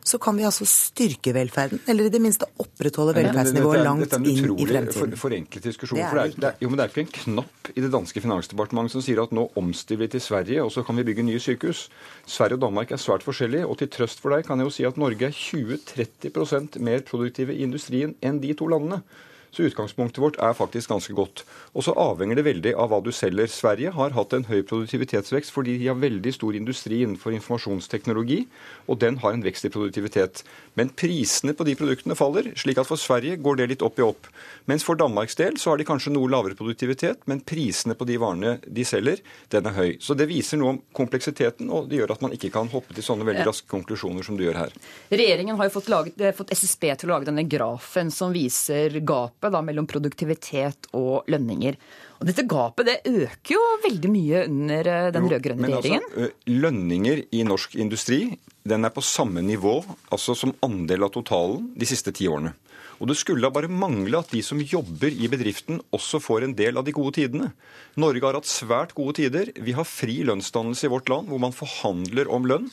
så 0.10 0.18
kan 0.22 0.38
vi 0.38 0.46
altså 0.48 0.66
styrke 0.68 1.34
velferden, 1.36 1.82
eller 1.90 2.08
i 2.08 2.14
det 2.14 2.22
minste 2.24 2.48
opprettholde 2.60 3.14
velferdsnivået 3.18 3.84
langt 3.86 4.16
inn 4.18 4.26
i 4.26 4.36
fremtiden. 4.36 4.66
Det 4.66 4.76
er 4.76 4.82
en 4.82 4.90
utrolig 4.90 5.20
forenklet 5.22 5.68
diskusjon. 5.70 6.00
Det 6.00 6.08
er, 6.08 6.34
det 6.34 6.50
er, 6.50 6.58
jo, 6.64 6.72
men 6.72 6.80
det 6.80 6.86
er 6.86 6.94
ikke 6.94 7.06
en 7.06 7.14
knapp 7.20 7.72
i 7.76 7.86
det 7.86 7.92
danske 7.94 8.24
finansdepartementet 8.26 8.98
som 8.98 9.06
sier 9.06 9.22
at 9.22 9.36
nå 9.36 9.46
omstiller 9.60 10.04
vi 10.06 10.12
til 10.16 10.26
Sverige, 10.26 10.66
og 10.66 10.74
så 10.74 10.84
kan 10.88 10.98
vi 10.98 11.06
bygge 11.12 11.28
nye 11.30 11.42
sykehus. 11.44 11.86
Sverige 12.26 12.58
og 12.58 12.66
Danmark 12.66 12.94
er 12.96 13.02
svært 13.02 13.26
forskjellige, 13.28 13.70
og 13.70 13.80
til 13.82 13.92
trøst 13.94 14.24
for 14.24 14.34
deg 14.34 14.48
kan 14.48 14.62
jeg 14.62 14.70
jo 14.72 14.76
si 14.80 14.88
at 14.90 15.00
Norge 15.02 15.30
er 15.30 15.36
20-30 15.38 16.80
mer 16.86 17.06
produktive 17.06 17.54
i 17.54 17.66
industrien 17.68 18.18
enn 18.26 18.42
de 18.42 18.56
to 18.58 18.70
landene. 18.72 19.04
Så 19.52 19.66
utgangspunktet 19.66 20.22
vårt 20.22 20.38
er 20.38 20.54
faktisk 20.54 20.92
ganske 20.92 21.14
godt. 21.18 21.44
Og 21.74 21.86
så 21.86 21.94
avhenger 21.98 22.38
det 22.38 22.46
veldig 22.46 22.74
av 22.78 22.92
hva 22.92 23.00
du 23.04 23.10
selger. 23.16 23.50
Sverige 23.50 23.94
har 23.96 24.14
hatt 24.14 24.34
en 24.36 24.46
høy 24.46 24.62
produktivitetsvekst 24.62 25.54
fordi 25.56 25.78
de 25.82 25.90
har 25.90 25.98
veldig 26.00 26.34
stor 26.36 26.58
industri 26.58 27.02
innenfor 27.02 27.34
informasjonsteknologi, 27.34 28.44
og 28.88 29.00
den 29.02 29.18
har 29.24 29.34
en 29.34 29.46
vekst 29.46 29.66
i 29.66 29.74
produktivitet. 29.74 30.44
Men 30.78 30.94
prisene 30.94 31.56
på 31.58 31.66
de 31.68 31.76
produktene 31.80 32.18
faller, 32.18 32.52
slik 32.60 32.80
at 32.82 32.90
for 32.90 33.02
Sverige 33.02 33.40
går 33.42 33.60
det 33.60 33.70
litt 33.74 33.86
opp 33.86 33.98
i 34.00 34.06
opp. 34.06 34.30
Mens 34.70 34.86
for 34.86 35.00
Danmarks 35.00 35.38
del 35.40 35.58
så 35.58 35.74
har 35.74 35.82
de 35.82 35.88
kanskje 35.88 36.14
noe 36.14 36.30
lavere 36.30 36.58
produktivitet, 36.60 37.26
men 37.26 37.42
prisene 37.42 37.98
på 37.98 38.06
de 38.08 38.20
varene 38.22 38.58
de 38.66 38.86
selger, 38.86 39.24
den 39.50 39.70
er 39.70 39.76
høy. 39.76 39.90
Så 40.04 40.16
det 40.18 40.30
viser 40.30 40.62
noe 40.62 40.76
om 40.76 40.82
kompleksiteten, 40.96 41.72
og 41.74 41.90
det 41.90 42.04
gjør 42.04 42.14
at 42.16 42.24
man 42.26 42.38
ikke 42.38 42.52
kan 42.54 42.70
hoppe 42.70 42.94
til 42.94 43.06
sånne 43.06 43.26
veldig 43.28 43.48
raske 43.50 43.70
konklusjoner 43.72 44.26
som 44.26 44.38
du 44.38 44.46
gjør 44.46 44.62
her. 44.62 44.78
Regjeringen 45.10 45.58
har 45.58 45.70
jo 45.70 45.76
fått, 45.80 45.90
laget, 45.92 46.22
fått 46.38 46.54
SSB 46.54 46.86
til 46.94 47.10
å 47.10 47.16
lage 47.16 47.32
denne 47.32 47.48
grafen 47.50 48.14
som 48.14 48.36
viser 48.36 49.00
gap 49.02 49.39
gapet 49.40 49.54
da, 49.54 49.62
mellom 49.64 49.88
produktivitet 49.88 50.90
og 50.94 51.28
lønninger. 51.28 51.78
Og 52.20 52.28
dette 52.28 52.44
gapet 52.44 52.86
det 52.88 52.98
øker 53.08 53.56
jo 53.56 53.62
veldig 53.86 54.12
mye 54.12 54.46
under 54.48 54.88
eh, 54.88 55.12
den 55.16 55.30
rød-grønne 55.30 55.68
altså, 55.68 55.80
regjeringen. 55.80 56.10
Altså, 56.16 56.32
lønninger 56.48 57.22
i 57.32 57.44
norsk 57.44 57.76
industri 57.76 58.38
den 58.68 58.86
er 58.86 58.92
på 58.92 59.02
samme 59.02 59.42
nivå 59.42 59.80
altså 60.12 60.36
som 60.36 60.54
andel 60.62 61.08
av 61.08 61.14
totalen 61.16 61.72
de 61.76 61.88
siste 61.88 62.12
ti 62.12 62.28
årene. 62.28 62.54
Og 63.00 63.08
det 63.08 63.16
skulle 63.16 63.46
da 63.46 63.50
bare 63.50 63.72
mangle 63.72 64.20
at 64.20 64.32
de 64.34 64.42
som 64.44 64.60
jobber 64.60 65.08
i 65.08 65.30
bedriften, 65.32 65.80
også 65.96 66.20
får 66.20 66.44
en 66.44 66.56
del 66.58 66.76
av 66.76 66.84
de 66.84 66.92
gode 66.92 67.16
tidene. 67.16 67.54
Norge 67.96 68.26
har 68.26 68.36
hatt 68.36 68.50
svært 68.50 68.92
gode 68.98 69.16
tider. 69.22 69.54
Vi 69.56 69.72
har 69.72 69.88
fri 69.88 70.20
lønnsdannelse 70.28 70.90
i 70.90 70.92
vårt 70.92 71.08
land, 71.08 71.32
hvor 71.32 71.40
man 71.40 71.56
forhandler 71.56 72.28
om 72.28 72.44
lønn. 72.44 72.68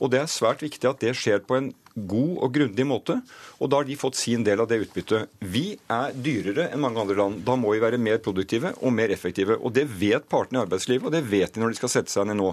Og 0.00 0.14
det 0.14 0.22
er 0.22 0.32
svært 0.32 0.64
viktig 0.64 0.88
at 0.88 1.04
det 1.04 1.12
skjer 1.20 1.44
på 1.44 1.58
en 1.58 1.74
god 1.96 2.38
og 2.44 2.52
grundig 2.54 2.86
måte. 2.86 3.16
Og 3.60 3.70
da 3.72 3.80
har 3.80 3.88
de 3.88 3.96
fått 3.98 4.18
sin 4.20 4.44
del 4.46 4.60
av 4.62 4.68
det 4.70 4.82
utbyttet. 4.84 5.32
Vi 5.40 5.64
er 5.92 6.14
dyrere 6.14 6.68
enn 6.70 6.82
mange 6.84 7.00
andre 7.02 7.18
land. 7.18 7.42
Da 7.46 7.56
må 7.58 7.72
vi 7.72 7.82
være 7.82 8.00
mer 8.00 8.20
produktive 8.24 8.74
og 8.82 8.94
mer 8.94 9.12
effektive. 9.14 9.58
Og 9.58 9.74
det 9.76 9.86
vet 9.98 10.28
partene 10.28 10.60
i 10.60 10.64
arbeidslivet, 10.66 11.08
og 11.08 11.14
det 11.16 11.24
vet 11.30 11.54
de 11.54 11.62
når 11.62 11.74
de 11.74 11.80
skal 11.80 11.94
sette 11.96 12.12
seg 12.12 12.28
ned 12.28 12.40
nå. 12.40 12.52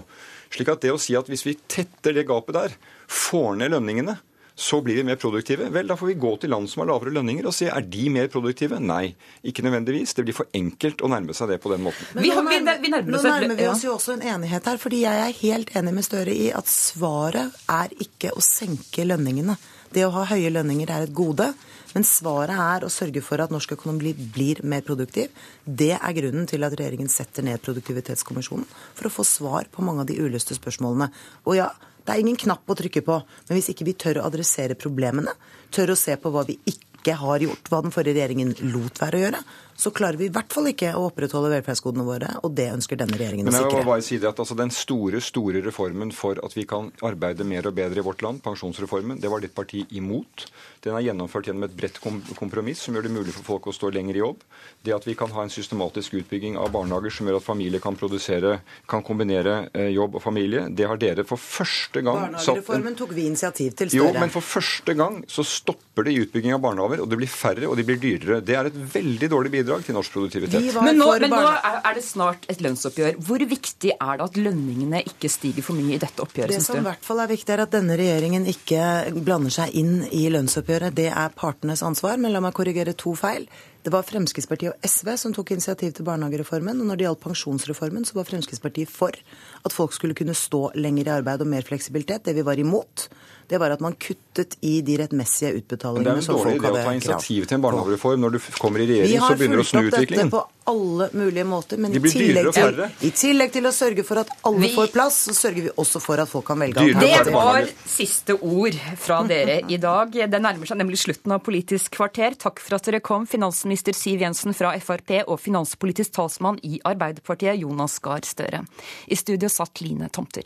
Slik 0.54 0.72
at 0.72 0.84
det 0.84 0.94
å 0.94 1.00
si 1.00 1.16
at 1.18 1.28
hvis 1.30 1.46
vi 1.46 1.58
tetter 1.68 2.16
det 2.16 2.28
gapet 2.28 2.56
der, 2.56 2.78
får 3.10 3.60
ned 3.60 3.74
lønningene, 3.74 4.16
så 4.54 4.78
blir 4.80 5.00
vi 5.00 5.04
mer 5.04 5.18
produktive. 5.18 5.66
Vel, 5.74 5.88
da 5.90 5.96
får 5.98 6.12
vi 6.12 6.14
gå 6.22 6.30
til 6.42 6.52
land 6.54 6.68
som 6.70 6.84
har 6.84 6.92
lavere 6.92 7.12
lønninger 7.16 7.46
og 7.50 7.54
se 7.56 7.66
er 7.70 7.86
de 7.90 8.06
mer 8.14 8.28
produktive. 8.30 8.78
Nei, 8.78 9.14
ikke 9.42 9.64
nødvendigvis. 9.66 10.14
Det 10.14 10.24
blir 10.26 10.36
for 10.36 10.50
enkelt 10.54 11.02
å 11.02 11.10
nærme 11.10 11.34
seg 11.34 11.50
det 11.50 11.60
på 11.62 11.72
den 11.72 11.82
måten. 11.86 12.06
Men 12.14 12.28
nå 12.28 12.34
nærmer, 12.38 12.78
vi, 12.82 12.92
nærmer, 12.94 13.16
nå 13.16 13.22
nærmer 13.26 13.58
vi 13.58 13.68
oss 13.70 13.82
jo 13.86 13.96
også 13.96 14.14
en 14.14 14.26
enighet 14.34 14.70
her, 14.70 14.78
fordi 14.78 15.02
jeg 15.02 15.22
er 15.26 15.38
helt 15.42 15.74
enig 15.74 15.94
med 15.96 16.06
Støre 16.06 16.34
i 16.34 16.50
at 16.54 16.70
svaret 16.70 17.56
er 17.72 17.94
ikke 18.04 18.30
å 18.36 18.42
senke 18.44 19.06
lønningene. 19.08 19.56
Det 19.94 20.04
å 20.06 20.12
ha 20.14 20.26
høye 20.30 20.52
lønninger 20.54 20.90
er 20.90 21.06
et 21.08 21.14
gode. 21.14 21.50
Men 21.94 22.06
svaret 22.06 22.58
er 22.58 22.84
å 22.84 22.90
sørge 22.90 23.22
for 23.22 23.42
at 23.42 23.52
norsk 23.54 23.76
økonomi 23.76 24.12
blir 24.34 24.62
mer 24.66 24.82
produktiv. 24.86 25.30
Det 25.64 25.92
er 25.94 26.16
grunnen 26.16 26.48
til 26.50 26.66
at 26.66 26.74
regjeringen 26.74 27.10
setter 27.10 27.46
ned 27.46 27.62
Produktivitetskommisjonen, 27.62 28.66
for 28.98 29.06
å 29.06 29.14
få 29.14 29.26
svar 29.26 29.70
på 29.70 29.84
mange 29.86 30.02
av 30.02 30.10
de 30.10 30.18
uløste 30.18 30.56
spørsmålene. 30.58 31.10
Og 31.46 31.58
ja, 31.60 31.68
det 32.04 32.12
er 32.12 32.20
ingen 32.20 32.38
knapp 32.40 32.68
å 32.68 32.76
trykke 32.78 33.02
på. 33.04 33.20
Men 33.48 33.58
hvis 33.58 33.70
ikke 33.72 33.86
vi 33.88 33.96
tør 33.96 34.20
å 34.20 34.26
adressere 34.28 34.76
problemene, 34.78 35.32
tør 35.72 35.94
å 35.94 35.98
se 35.98 36.16
på 36.20 36.32
hva 36.32 36.44
vi 36.48 36.58
ikke 36.68 36.93
har 37.12 37.38
gjort, 37.38 37.68
hva 37.68 37.82
den 37.84 37.92
forrige 37.92 38.16
regjeringen 38.16 38.54
lot 38.72 39.00
være 39.02 39.18
å 39.18 39.22
gjøre, 39.26 39.42
så 39.76 39.90
klarer 39.90 40.16
vi 40.16 40.28
i 40.28 40.32
hvert 40.32 40.52
fall 40.54 40.68
ikke 40.70 40.92
å 40.94 41.08
opprettholde 41.08 41.50
velferdsgodene 41.50 42.04
våre, 42.06 42.28
og 42.46 42.52
det 42.54 42.68
ønsker 42.76 42.98
denne 42.98 43.18
regjeringen 43.18 43.50
å 43.50 43.54
sikre. 43.54 43.70
Men 43.72 43.80
jeg 43.80 43.88
bare 43.88 44.04
si 44.06 44.18
det 44.22 44.28
at 44.30 44.38
altså, 44.38 44.54
Den 44.58 44.70
store 44.74 45.20
store 45.24 45.62
reformen 45.64 46.12
for 46.14 46.38
at 46.46 46.54
vi 46.54 46.64
kan 46.68 46.92
arbeide 47.02 47.46
mer 47.48 47.66
og 47.66 47.74
bedre 47.74 48.00
i 48.00 48.06
vårt 48.06 48.22
land, 48.22 48.40
pensjonsreformen, 48.44 49.18
det 49.20 49.30
var 49.32 49.42
ditt 49.42 49.54
parti 49.54 49.82
imot. 49.98 50.46
Den 50.84 50.94
er 50.94 51.06
gjennomført 51.08 51.48
gjennom 51.48 51.66
et 51.66 51.74
bredt 51.74 51.98
kompromiss 52.00 52.84
som 52.86 52.94
gjør 52.94 53.08
det 53.08 53.14
mulig 53.16 53.34
for 53.34 53.46
folk 53.48 53.66
å 53.70 53.74
stå 53.74 53.90
lenger 53.94 54.18
i 54.18 54.22
jobb. 54.22 54.44
Det 54.84 54.94
at 54.94 55.08
vi 55.08 55.16
kan 55.18 55.32
ha 55.34 55.42
en 55.42 55.52
systematisk 55.52 56.14
utbygging 56.20 56.58
av 56.60 56.70
barnehager 56.74 57.16
som 57.16 57.28
gjør 57.28 57.40
at 57.40 57.46
familier 57.46 57.82
kan 57.82 57.98
produsere, 57.98 58.58
kan 58.90 59.02
kombinere 59.02 59.56
eh, 59.72 59.90
jobb 59.96 60.20
og 60.20 60.22
familie, 60.22 60.68
det 60.70 60.86
har 60.86 61.00
dere 61.00 61.26
for 61.26 61.40
første 61.40 62.04
gang 62.04 62.20
Barnehagereformen 62.28 62.94
tok 62.98 63.14
vi 63.16 63.26
initiativ 63.26 63.74
til, 63.74 63.90
Støre. 63.90 64.12
Jo, 64.12 64.12
men 64.20 64.30
for 64.32 64.44
første 64.44 64.94
gang 64.96 65.22
så 65.30 65.42
stopper 65.46 66.06
det 66.06 66.14
utbygging 66.26 66.54
av 66.54 66.62
barnehager, 66.62 66.93
og 67.02 67.10
det 67.10 67.18
blir 67.20 67.30
færre 67.30 67.66
og 67.68 67.76
de 67.78 67.86
blir 67.86 67.98
dyrere. 68.02 68.40
Det 68.44 68.58
er 68.58 68.70
et 68.70 68.80
veldig 68.94 69.30
dårlig 69.32 69.50
bidrag 69.50 69.64
bidrag 69.64 69.84
til 69.86 69.96
norsk 69.96 70.14
produktivitet. 70.14 70.70
Men 70.82 70.98
nå, 70.98 71.08
men 71.22 71.32
nå 71.32 71.42
er 71.50 71.96
det 71.96 72.04
snart 72.04 72.46
et 72.50 72.62
lønnsoppgjør. 72.64 73.18
Hvor 73.26 73.44
viktig 73.50 73.94
er 73.94 74.20
det 74.20 74.26
at 74.28 74.38
lønningene 74.38 75.02
ikke 75.08 75.30
stiger 75.32 75.66
for 75.66 75.78
mye 75.78 75.96
i 75.96 76.02
dette 76.02 76.22
oppgjøret? 76.24 76.54
Det 76.54 76.64
som 76.64 76.80
i 76.80 76.84
hvert 76.86 77.04
fall 77.04 77.22
er 77.24 77.30
viktig, 77.30 77.54
er 77.54 77.64
at 77.64 77.74
denne 77.74 77.98
regjeringen 78.00 78.48
ikke 78.50 78.88
blander 79.24 79.54
seg 79.54 79.74
inn 79.80 80.02
i 80.10 80.26
lønnsoppgjøret. 80.32 80.96
Det 80.96 81.10
er 81.10 81.36
partenes 81.36 81.84
ansvar. 81.86 82.18
Men 82.20 82.34
la 82.34 82.42
meg 82.44 82.56
korrigere 82.56 82.96
to 82.98 83.14
feil. 83.18 83.48
Det 83.84 83.92
var 83.92 84.06
Fremskrittspartiet 84.08 84.72
og 84.72 84.86
SV 84.88 85.10
som 85.20 85.34
tok 85.36 85.52
initiativ 85.52 85.92
til 85.96 86.06
barnehagereformen. 86.06 86.80
Og 86.80 86.88
når 86.88 87.00
det 87.00 87.08
gjaldt 87.08 87.24
pensjonsreformen, 87.26 88.06
så 88.08 88.16
var 88.16 88.28
Fremskrittspartiet 88.30 88.92
for 88.92 89.18
at 89.64 89.72
folk 89.72 89.94
skulle 89.96 90.16
kunne 90.16 90.34
stå 90.36 90.70
lenger 90.76 91.08
i 91.08 91.12
arbeid 91.18 91.44
og 91.44 91.48
mer 91.48 91.64
fleksibilitet. 91.64 92.26
Det 92.26 92.34
vi 92.36 92.44
var 92.44 92.60
imot, 92.60 93.08
det 93.48 93.60
var 93.60 93.72
at 93.74 93.80
man 93.84 93.94
kuttet 94.00 94.56
i 94.64 94.78
de 94.84 94.96
rettmessige 95.00 95.54
utbetalingene 95.60 96.22
som 96.24 96.38
folk 96.40 96.60
hadde 96.60 96.60
krav 96.60 96.74
på. 96.74 96.74
Det 96.74 96.74
er 96.74 96.74
en 96.74 96.74
dårlig 96.74 96.80
idé 96.80 96.82
å 96.82 96.88
ta 96.88 96.96
initiativ 96.98 97.46
til 97.48 97.58
en 97.58 97.64
barnehagereform 97.64 98.24
når 98.24 98.36
du 98.36 98.42
kommer 98.60 98.84
i 98.84 98.90
regjering, 98.90 99.24
så 99.24 99.38
begynner 99.38 99.60
du 99.60 99.64
å 99.64 99.68
snu 99.68 99.80
utviklingen. 99.84 100.04
Vi 100.04 100.04
har 100.04 100.04
fulgt 100.04 100.12
opp 100.12 100.20
dette 100.20 100.34
på 100.36 100.44
alle 100.64 101.08
mulige 101.12 101.44
måter, 101.44 101.80
men 101.80 101.92
i 101.92 102.00
tillegg, 102.00 102.48
til, 102.56 102.78
i 103.04 103.10
tillegg, 103.12 103.50
til, 103.52 103.68
å 103.68 103.72
sørge 103.74 104.04
for 104.06 104.22
at 104.22 104.30
alle 104.48 104.62
vi, 104.62 104.70
får 104.72 104.92
plass, 104.94 105.18
så 105.28 105.34
sørger 105.36 105.66
vi 105.66 105.72
også 105.80 106.00
for 106.00 106.22
at 106.22 106.30
folk 106.30 106.46
kan 106.48 106.62
velge 106.62 106.80
alternativer. 106.80 107.26
Det 107.28 107.34
var 107.34 107.68
siste 107.94 108.36
ord 108.38 108.78
fra 109.00 109.20
dere 109.28 109.58
i 109.68 109.78
dag. 109.80 110.16
Det 110.32 110.40
nærmer 110.40 110.70
seg 110.70 110.80
nemlig 110.80 111.02
slutten 111.02 111.36
av 111.36 111.42
Politisk 111.44 111.98
kvarter. 111.98 112.38
Takk 112.40 112.62
for 112.64 112.78
at 112.78 112.88
dere 112.88 113.02
kom, 113.04 113.28
finansminister 113.28 113.96
Siv 113.96 114.24
Jensen 114.24 114.56
fra 114.56 114.72
Frp 114.80 115.12
og 115.26 115.36
finanspolitisk 115.42 116.16
talsmann 116.16 116.56
i 116.64 116.78
Arbeiderpartiet, 116.80 117.60
Jonas 117.60 117.98
Gahr 118.04 118.24
Støre. 118.24 118.64
I 119.04 119.20
studio 119.20 119.52
satt 119.54 119.80
Line 119.80 120.10
Tomter. 120.10 120.42